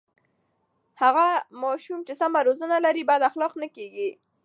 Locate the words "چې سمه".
2.07-2.39